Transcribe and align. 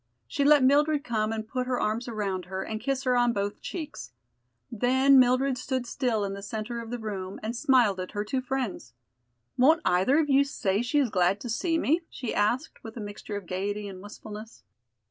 She 0.27 0.43
let 0.43 0.63
Mildred 0.63 1.03
come 1.03 1.31
and 1.31 1.47
put 1.47 1.67
her 1.67 1.79
arms 1.79 2.07
around 2.07 2.45
her 2.45 2.63
and 2.63 2.81
kiss 2.81 3.03
her 3.03 3.15
on 3.15 3.33
both 3.33 3.61
cheeks. 3.61 4.13
Then 4.71 5.19
Mildred 5.19 5.59
stood 5.59 5.85
still 5.85 6.25
in 6.25 6.33
the 6.33 6.41
center 6.41 6.81
of 6.81 6.89
the 6.89 6.97
room 6.97 7.39
and 7.43 7.55
smiled 7.55 7.99
at 7.99 8.13
her 8.13 8.25
two 8.25 8.41
friends. 8.41 8.95
"Won't 9.59 9.81
either 9.85 10.15
one 10.15 10.23
of 10.23 10.29
you 10.31 10.43
say 10.43 10.81
she 10.81 10.97
is 10.97 11.11
glad 11.11 11.39
to 11.41 11.51
see 11.51 11.77
me?" 11.77 12.01
she 12.09 12.33
asked, 12.33 12.83
with 12.83 12.97
a 12.97 12.99
mixture 12.99 13.35
of 13.37 13.45
gayety 13.45 13.87
and 13.87 14.01
wistfulness. 14.01 14.63